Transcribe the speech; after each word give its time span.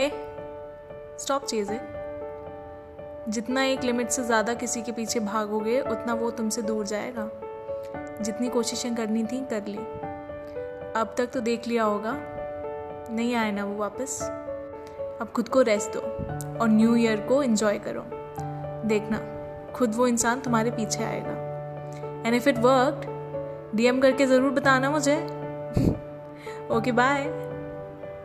ए 0.00 0.10
stop 1.18 1.44
चीज़ें। 1.44 2.00
जितना 3.28 3.62
एक 3.62 3.82
लिमिट 3.84 4.08
से 4.08 4.24
ज़्यादा 4.24 4.54
किसी 4.54 4.82
के 4.82 4.92
पीछे 4.92 5.20
भागोगे, 5.20 5.80
उतना 5.80 6.14
वो 6.14 6.30
तुमसे 6.30 6.62
दूर 6.62 6.86
जाएगा। 6.86 7.30
जितनी 8.22 8.48
कोशिशें 8.48 8.94
करनी 8.94 9.24
थी, 9.24 9.40
कर 9.40 9.66
ली। 9.66 9.78
अब 11.00 11.14
तक 11.18 11.26
तो 11.26 11.40
देख 11.40 11.68
लिया 11.68 11.84
होगा। 11.84 12.16
नहीं 13.10 13.34
आए 13.34 13.52
ना 13.52 13.64
वो 13.64 13.76
वापस। 13.76 14.22
अब 15.20 15.28
खुद 15.36 15.48
को 15.48 15.62
रेस्ट 15.62 15.90
दो 15.92 16.00
और 16.58 16.68
न्यू 16.68 16.96
ईयर 16.96 17.20
को 17.20 17.42
इन्जॉय 17.42 17.78
करो। 17.78 18.04
देखना, 18.88 19.18
खुद 19.72 19.94
वो 19.94 20.06
इंसान 20.06 20.40
तुम्हारे 20.40 20.70
पीछे 20.70 21.04
आएगा। 21.04 21.32
And 22.26 22.34
if 22.34 22.48
it 22.48 22.58
work 22.58 23.06
DM 23.74 24.00
करके 24.00 24.26
ज़रूर 24.26 24.50
बताना 24.50 24.90
मुझे। 24.90 25.16
Okay 26.70 26.92
bye 26.92 27.49